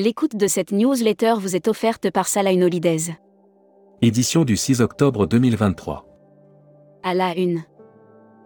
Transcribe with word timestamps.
L'écoute 0.00 0.36
de 0.36 0.46
cette 0.46 0.70
newsletter 0.70 1.34
vous 1.40 1.56
est 1.56 1.66
offerte 1.66 2.08
par 2.12 2.28
Salah 2.28 2.52
Holidays. 2.52 3.16
Édition 4.00 4.44
du 4.44 4.56
6 4.56 4.80
octobre 4.80 5.26
2023. 5.26 6.06
À 7.02 7.14
la 7.14 7.36
une. 7.36 7.64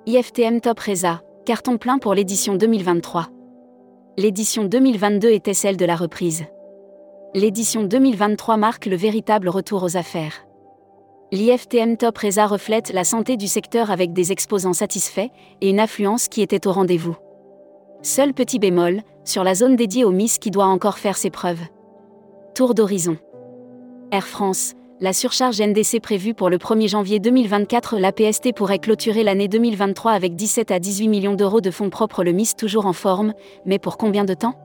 IFTM 0.06 0.62
Top 0.62 0.80
Reza, 0.80 1.20
carton 1.44 1.76
plein 1.76 1.98
pour 1.98 2.14
l'édition 2.14 2.54
2023. 2.54 3.28
L'édition 4.16 4.64
2022 4.64 5.28
était 5.28 5.52
celle 5.52 5.76
de 5.76 5.84
la 5.84 5.94
reprise. 5.94 6.46
L'édition 7.34 7.82
2023 7.82 8.56
marque 8.56 8.86
le 8.86 8.96
véritable 8.96 9.50
retour 9.50 9.82
aux 9.82 9.98
affaires. 9.98 10.46
L'IFTM 11.32 11.98
Top 11.98 12.16
Reza 12.16 12.46
reflète 12.46 12.94
la 12.94 13.04
santé 13.04 13.36
du 13.36 13.46
secteur 13.46 13.90
avec 13.90 14.14
des 14.14 14.32
exposants 14.32 14.72
satisfaits 14.72 15.28
et 15.60 15.68
une 15.68 15.80
affluence 15.80 16.28
qui 16.28 16.40
était 16.40 16.66
au 16.66 16.72
rendez-vous. 16.72 17.16
Seul 18.04 18.34
petit 18.34 18.58
bémol, 18.58 19.02
sur 19.24 19.44
la 19.44 19.54
zone 19.54 19.76
dédiée 19.76 20.04
aux 20.04 20.10
Miss 20.10 20.38
qui 20.38 20.50
doit 20.50 20.66
encore 20.66 20.98
faire 20.98 21.16
ses 21.16 21.30
preuves. 21.30 21.60
Tour 22.52 22.74
d'horizon. 22.74 23.16
Air 24.10 24.26
France, 24.26 24.74
la 25.00 25.12
surcharge 25.12 25.62
NDC 25.62 26.00
prévue 26.00 26.34
pour 26.34 26.50
le 26.50 26.58
1er 26.58 26.88
janvier 26.88 27.20
2024, 27.20 27.98
la 27.98 28.10
PST 28.10 28.56
pourrait 28.56 28.80
clôturer 28.80 29.22
l'année 29.22 29.46
2023 29.46 30.10
avec 30.10 30.34
17 30.34 30.72
à 30.72 30.80
18 30.80 31.06
millions 31.06 31.34
d'euros 31.34 31.60
de 31.60 31.70
fonds 31.70 31.90
propres, 31.90 32.24
le 32.24 32.32
Miss 32.32 32.56
toujours 32.56 32.86
en 32.86 32.92
forme, 32.92 33.34
mais 33.66 33.78
pour 33.78 33.96
combien 33.96 34.24
de 34.24 34.34
temps? 34.34 34.56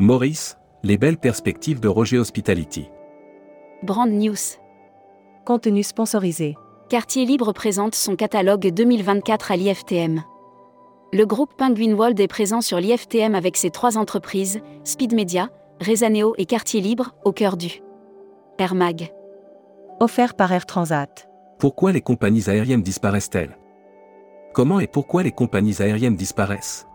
Maurice, 0.00 0.58
les 0.82 0.98
belles 0.98 1.16
perspectives 1.16 1.78
de 1.78 1.86
Roger 1.86 2.18
Hospitality. 2.18 2.88
Brand 3.84 4.10
News. 4.10 4.34
Contenu 5.44 5.84
sponsorisé. 5.84 6.56
Quartier 6.88 7.24
Libre 7.24 7.52
présente 7.52 7.94
son 7.94 8.16
catalogue 8.16 8.72
2024 8.72 9.52
à 9.52 9.56
l'IFTM. 9.56 10.24
Le 11.10 11.24
groupe 11.24 11.54
Penguin 11.56 11.94
World 11.94 12.20
est 12.20 12.28
présent 12.28 12.60
sur 12.60 12.78
l'IFTM 12.78 13.34
avec 13.34 13.56
ses 13.56 13.70
trois 13.70 13.96
entreprises, 13.96 14.60
Speed 14.84 15.14
Media, 15.14 15.48
Rezaneo 15.80 16.34
et 16.36 16.44
Quartier 16.44 16.82
Libre, 16.82 17.14
au 17.24 17.32
cœur 17.32 17.56
du 17.56 17.80
Air 18.58 18.74
Mag. 18.74 19.10
Offert 20.00 20.34
par 20.34 20.52
Air 20.52 20.66
Transat. 20.66 21.26
Pourquoi 21.58 21.92
les 21.92 22.02
compagnies 22.02 22.50
aériennes 22.50 22.82
disparaissent-elles? 22.82 23.56
Comment 24.52 24.80
et 24.80 24.86
pourquoi 24.86 25.22
les 25.22 25.32
compagnies 25.32 25.80
aériennes 25.80 26.14
disparaissent? 26.14 26.86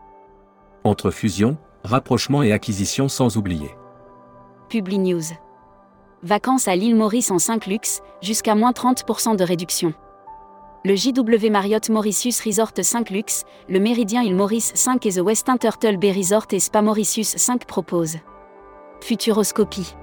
Entre 0.84 1.10
fusion, 1.10 1.58
rapprochement 1.84 2.44
et 2.44 2.52
acquisition 2.52 3.08
sans 3.08 3.36
oublier. 3.38 3.72
Publi 4.70 5.00
News. 5.00 5.24
Vacances 6.22 6.68
à 6.68 6.76
l'île 6.76 6.96
Maurice 6.96 7.32
en 7.32 7.40
5 7.40 7.66
luxe, 7.66 8.02
jusqu'à 8.22 8.54
moins 8.54 8.74
30% 8.74 9.36
de 9.36 9.44
réduction. 9.44 9.96
Le 10.86 10.98
JW 10.98 11.50
Marriott 11.50 11.90
Mauritius 11.90 12.42
Resort 12.42 12.74
5 12.82 13.10
Luxe, 13.10 13.46
le 13.70 13.80
Méridien 13.80 14.22
île 14.22 14.36
Maurice 14.36 14.74
5 14.76 15.06
et 15.06 15.12
The 15.12 15.22
Westin 15.22 15.56
Turtle 15.56 15.96
Bay 15.96 16.12
Resort 16.12 16.48
et 16.52 16.60
Spa 16.60 16.82
Mauritius 16.82 17.38
5 17.38 17.64
proposent. 17.64 18.18
Futuroscopie. 19.00 19.96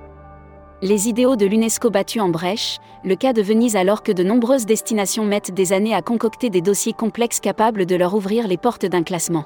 Les 0.80 1.10
idéaux 1.10 1.36
de 1.36 1.44
l'UNESCO 1.44 1.90
battus 1.90 2.22
en 2.22 2.30
brèche, 2.30 2.78
le 3.04 3.14
cas 3.14 3.34
de 3.34 3.42
Venise 3.42 3.76
alors 3.76 4.02
que 4.02 4.10
de 4.10 4.22
nombreuses 4.22 4.64
destinations 4.64 5.26
mettent 5.26 5.52
des 5.52 5.74
années 5.74 5.94
à 5.94 6.00
concocter 6.00 6.48
des 6.48 6.62
dossiers 6.62 6.94
complexes 6.94 7.40
capables 7.40 7.84
de 7.84 7.96
leur 7.96 8.14
ouvrir 8.14 8.48
les 8.48 8.56
portes 8.56 8.86
d'un 8.86 9.02
classement. 9.02 9.44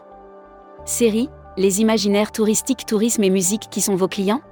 Série, 0.84 1.30
les 1.56 1.80
imaginaires 1.80 2.30
touristiques, 2.30 2.86
tourisme 2.86 3.24
et 3.24 3.30
musique 3.30 3.70
qui 3.72 3.80
sont 3.80 3.96
vos 3.96 4.06
clients? 4.06 4.42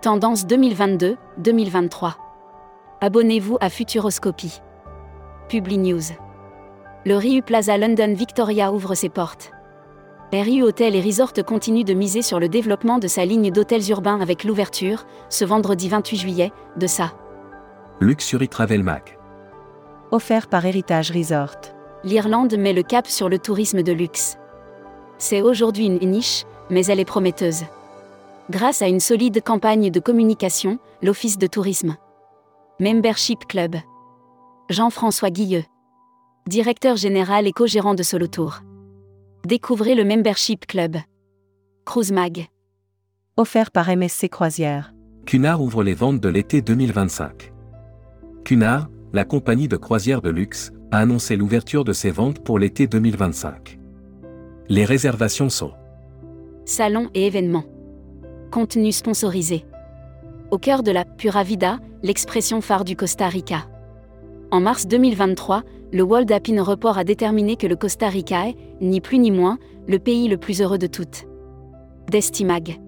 Tendance 0.00 0.46
2022-2023. 0.46 2.14
Abonnez-vous 3.02 3.58
à 3.60 3.68
Futuroscopie. 3.68 4.62
Publi 5.48 5.78
News. 5.78 6.02
Le 7.06 7.16
Riu 7.16 7.40
Plaza 7.40 7.78
London 7.78 8.12
Victoria 8.12 8.70
ouvre 8.70 8.94
ses 8.94 9.08
portes. 9.08 9.50
RU 10.30 10.62
Hotel 10.62 10.94
et 10.94 11.00
Resort 11.00 11.32
continue 11.46 11.84
de 11.84 11.94
miser 11.94 12.20
sur 12.20 12.38
le 12.38 12.50
développement 12.50 12.98
de 12.98 13.08
sa 13.08 13.24
ligne 13.24 13.50
d'hôtels 13.50 13.88
urbains 13.88 14.20
avec 14.20 14.44
l'ouverture, 14.44 15.06
ce 15.30 15.46
vendredi 15.46 15.88
28 15.88 16.16
juillet, 16.18 16.52
de 16.76 16.86
sa 16.86 17.14
Luxury 18.00 18.46
Travel 18.48 18.82
Mac. 18.82 19.18
Offert 20.10 20.48
par 20.48 20.66
Héritage 20.66 21.10
Resort. 21.10 21.56
L'Irlande 22.04 22.58
met 22.58 22.74
le 22.74 22.82
cap 22.82 23.06
sur 23.06 23.30
le 23.30 23.38
tourisme 23.38 23.82
de 23.82 23.92
luxe. 23.92 24.36
C'est 25.16 25.40
aujourd'hui 25.40 25.86
une 25.86 26.10
niche, 26.10 26.44
mais 26.68 26.84
elle 26.86 27.00
est 27.00 27.06
prometteuse. 27.06 27.64
Grâce 28.50 28.82
à 28.82 28.88
une 28.88 29.00
solide 29.00 29.42
campagne 29.42 29.90
de 29.90 30.00
communication, 30.00 30.78
l'Office 31.02 31.38
de 31.38 31.46
tourisme. 31.46 31.96
Membership 32.80 33.46
Club. 33.46 33.76
Jean-François 34.70 35.30
Guilleux. 35.30 35.64
Directeur 36.46 36.96
général 36.96 37.46
et 37.46 37.52
co-gérant 37.52 37.94
de 37.94 38.02
Solotour. 38.02 38.60
Découvrez 39.46 39.94
le 39.94 40.04
Membership 40.04 40.66
Club. 40.66 40.98
Cruise 41.86 42.12
Mag. 42.12 42.48
Offert 43.38 43.70
par 43.70 43.88
MSC 43.88 44.28
Croisière. 44.28 44.92
Cunard 45.24 45.62
ouvre 45.62 45.82
les 45.82 45.94
ventes 45.94 46.20
de 46.20 46.28
l'été 46.28 46.60
2025. 46.60 47.54
Cunard, 48.44 48.88
la 49.14 49.24
compagnie 49.24 49.68
de 49.68 49.78
croisière 49.78 50.20
de 50.20 50.28
luxe, 50.28 50.70
a 50.90 50.98
annoncé 50.98 51.36
l'ouverture 51.36 51.84
de 51.84 51.94
ses 51.94 52.10
ventes 52.10 52.44
pour 52.44 52.58
l'été 52.58 52.86
2025. 52.86 53.78
Les 54.68 54.84
réservations 54.84 55.48
sont 55.48 55.72
Salons 56.66 57.08
et 57.14 57.26
événements. 57.26 57.64
Contenu 58.50 58.92
sponsorisé. 58.92 59.64
Au 60.50 60.58
cœur 60.58 60.82
de 60.82 60.90
la 60.90 61.06
Pura 61.06 61.42
Vida, 61.42 61.78
l'expression 62.02 62.60
phare 62.60 62.84
du 62.84 62.96
Costa 62.96 63.28
Rica. 63.28 63.66
En 64.50 64.60
mars 64.60 64.86
2023, 64.86 65.62
le 65.92 66.02
World 66.02 66.32
Happy 66.32 66.58
Report 66.58 66.96
a 66.96 67.04
déterminé 67.04 67.56
que 67.56 67.66
le 67.66 67.76
Costa 67.76 68.08
Rica 68.08 68.48
est, 68.48 68.56
ni 68.80 69.02
plus 69.02 69.18
ni 69.18 69.30
moins, 69.30 69.58
le 69.86 69.98
pays 69.98 70.26
le 70.26 70.38
plus 70.38 70.62
heureux 70.62 70.78
de 70.78 70.86
toutes. 70.86 71.26
Destimag. 72.10 72.80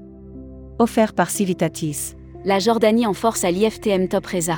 Offert 0.78 1.12
par 1.12 1.28
Civitatis. 1.28 2.15
La 2.47 2.59
Jordanie 2.60 3.06
en 3.06 3.12
force 3.12 3.44
à 3.44 3.50
l'IFTM 3.50 4.09
Top 4.09 4.25
Reza. 4.25 4.56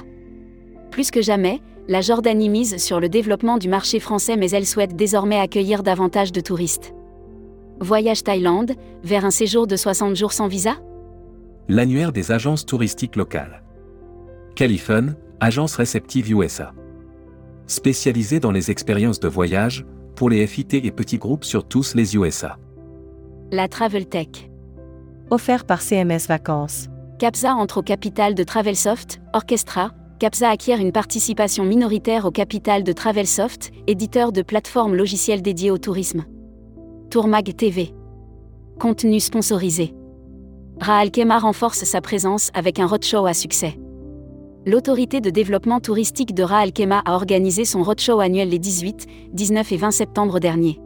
Plus 0.92 1.10
que 1.10 1.20
jamais, 1.20 1.60
la 1.88 2.02
Jordanie 2.02 2.48
mise 2.48 2.76
sur 2.76 3.00
le 3.00 3.08
développement 3.08 3.58
du 3.58 3.68
marché 3.68 3.98
français 3.98 4.36
mais 4.36 4.50
elle 4.50 4.66
souhaite 4.66 4.94
désormais 4.94 5.40
accueillir 5.40 5.82
davantage 5.82 6.30
de 6.30 6.40
touristes. 6.40 6.94
Voyage 7.80 8.22
Thaïlande, 8.22 8.74
vers 9.02 9.24
un 9.24 9.32
séjour 9.32 9.66
de 9.66 9.74
60 9.74 10.14
jours 10.14 10.32
sans 10.32 10.46
visa? 10.46 10.76
L'annuaire 11.68 12.12
des 12.12 12.30
agences 12.30 12.64
touristiques 12.64 13.16
locales. 13.16 13.64
Califun, 14.54 15.16
agence 15.40 15.74
réceptive 15.74 16.30
USA. 16.30 16.72
Spécialisée 17.66 18.40
dans 18.40 18.50
les 18.50 18.70
expériences 18.70 19.20
de 19.20 19.28
voyage, 19.28 19.86
pour 20.16 20.30
les 20.30 20.46
FIT 20.46 20.74
et 20.74 20.90
petits 20.90 21.18
groupes 21.18 21.44
sur 21.44 21.64
tous 21.64 21.94
les 21.94 22.16
USA. 22.16 22.58
La 23.50 23.68
Travel 23.68 24.06
Tech. 24.06 24.50
Offert 25.30 25.64
par 25.64 25.80
CMS 25.80 26.26
Vacances. 26.28 26.88
Capsa 27.18 27.54
entre 27.54 27.78
au 27.78 27.82
capital 27.82 28.34
de 28.34 28.42
Travelsoft, 28.42 29.20
Orchestra. 29.32 29.92
Capsa 30.18 30.50
acquiert 30.50 30.80
une 30.80 30.92
participation 30.92 31.64
minoritaire 31.64 32.26
au 32.26 32.30
capital 32.30 32.84
de 32.84 32.92
Travelsoft, 32.92 33.70
éditeur 33.86 34.32
de 34.32 34.42
plateformes 34.42 34.94
logicielles 34.94 35.42
dédiées 35.42 35.70
au 35.70 35.78
tourisme. 35.78 36.24
Tourmag 37.10 37.54
TV. 37.56 37.94
Contenu 38.78 39.20
sponsorisé. 39.20 39.94
Raal 40.80 41.10
Kema 41.10 41.38
renforce 41.38 41.84
sa 41.84 42.00
présence 42.00 42.50
avec 42.54 42.78
un 42.78 42.86
roadshow 42.86 43.26
à 43.26 43.34
succès. 43.34 43.78
L'autorité 44.64 45.20
de 45.20 45.28
développement 45.28 45.80
touristique 45.80 46.34
de 46.34 46.44
Raal 46.44 46.72
Kema 46.72 47.00
a 47.04 47.14
organisé 47.14 47.64
son 47.64 47.82
roadshow 47.82 48.20
annuel 48.20 48.50
les 48.50 48.60
18, 48.60 49.06
19 49.32 49.72
et 49.72 49.76
20 49.76 49.90
septembre 49.90 50.38
dernier. 50.38 50.80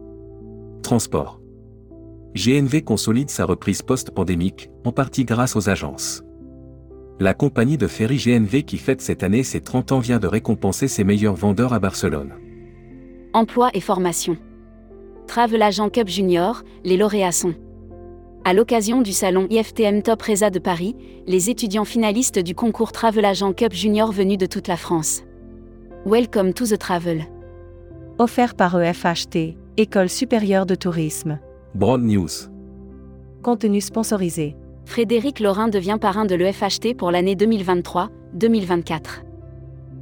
Transport. 0.82 1.42
GNV 2.34 2.82
consolide 2.82 3.28
sa 3.28 3.44
reprise 3.44 3.82
post-pandémique, 3.82 4.70
en 4.86 4.92
partie 4.92 5.26
grâce 5.26 5.56
aux 5.56 5.68
agences. 5.68 6.22
La 7.20 7.34
compagnie 7.34 7.76
de 7.76 7.86
ferry 7.86 8.16
GNV 8.16 8.62
qui 8.62 8.78
fête 8.78 9.02
cette 9.02 9.22
année 9.22 9.42
ses 9.42 9.60
30 9.60 9.92
ans 9.92 9.98
vient 9.98 10.18
de 10.18 10.26
récompenser 10.26 10.88
ses 10.88 11.04
meilleurs 11.04 11.36
vendeurs 11.36 11.74
à 11.74 11.78
Barcelone. 11.78 12.32
Emploi 13.34 13.68
et 13.74 13.80
formation. 13.82 14.38
Travel 15.26 15.60
Agent 15.60 15.90
Cup 15.90 16.08
Junior, 16.08 16.62
les 16.82 16.96
lauréats 16.96 17.32
sont. 17.32 17.54
À 18.48 18.52
l'occasion 18.52 19.02
du 19.02 19.12
salon 19.12 19.48
IFTM 19.50 20.02
Top 20.02 20.22
Reza 20.22 20.50
de 20.50 20.60
Paris, 20.60 20.94
les 21.26 21.50
étudiants 21.50 21.84
finalistes 21.84 22.38
du 22.38 22.54
concours 22.54 22.92
Travel 22.92 23.24
Agent 23.24 23.52
Cup 23.54 23.72
Junior 23.72 24.12
venus 24.12 24.38
de 24.38 24.46
toute 24.46 24.68
la 24.68 24.76
France. 24.76 25.24
Welcome 26.04 26.52
to 26.52 26.64
the 26.64 26.78
travel. 26.78 27.24
Offert 28.20 28.54
par 28.54 28.80
EFHT, 28.80 29.56
École 29.76 30.08
supérieure 30.08 30.64
de 30.64 30.76
tourisme. 30.76 31.40
Broad 31.74 32.02
News. 32.02 32.28
Contenu 33.42 33.80
sponsorisé. 33.80 34.54
Frédéric 34.84 35.40
Laurin 35.40 35.66
devient 35.66 35.98
parrain 36.00 36.24
de 36.24 36.36
l'EFHT 36.36 36.96
pour 36.96 37.10
l'année 37.10 37.34
2023-2024. 37.34 39.24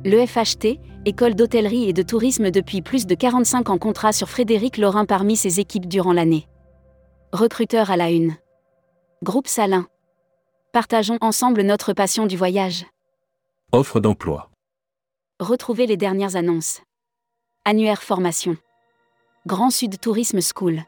L'EFHT, 0.05 0.81
école 1.07 1.35
d'hôtellerie 1.35 1.89
et 1.89 1.95
de 1.95 2.03
tourisme 2.03 2.51
depuis 2.51 2.83
plus 2.83 3.07
de 3.07 3.15
45 3.15 3.71
ans 3.71 3.79
contrat 3.79 4.13
sur 4.13 4.29
Frédéric 4.29 4.77
Laurin 4.77 5.07
parmi 5.07 5.35
ses 5.35 5.61
équipes 5.61 5.89
durant 5.89 6.13
l'année. 6.13 6.47
Recruteur 7.35 7.91
à 7.91 7.97
la 7.97 8.13
une. 8.13 8.37
Groupe 9.25 9.49
Salin. 9.49 9.89
Partageons 10.73 11.19
ensemble 11.21 11.63
notre 11.63 11.93
passion 11.93 12.27
du 12.27 12.37
voyage. 12.37 12.87
Offre 13.73 13.99
d'emploi. 13.99 14.51
Retrouvez 15.41 15.89
les 15.89 15.97
dernières 15.97 16.37
annonces. 16.37 16.83
Annuaire 17.65 18.05
formation. 18.05 18.57
Grand 19.49 19.71
Sud 19.71 19.99
Tourisme 19.99 20.39
School. 20.41 20.85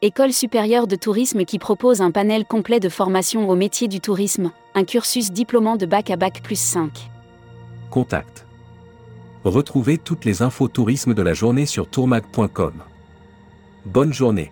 École 0.00 0.32
supérieure 0.32 0.88
de 0.88 0.96
tourisme 0.96 1.44
qui 1.44 1.60
propose 1.60 2.00
un 2.00 2.10
panel 2.10 2.44
complet 2.44 2.80
de 2.80 2.88
formation 2.88 3.48
au 3.48 3.54
métier 3.54 3.86
du 3.86 4.00
tourisme, 4.00 4.50
un 4.74 4.82
cursus 4.82 5.30
diplômant 5.30 5.76
de 5.76 5.86
bac 5.86 6.10
à 6.10 6.16
bac 6.16 6.42
plus 6.42 6.58
5. 6.58 7.08
Contact. 7.88 8.48
Retrouvez 9.44 9.98
toutes 9.98 10.24
les 10.24 10.42
infos 10.42 10.66
tourisme 10.66 11.14
de 11.14 11.22
la 11.22 11.34
journée 11.34 11.66
sur 11.66 11.88
tourmag.com. 11.88 12.82
Bonne 13.86 14.12
journée. 14.12 14.50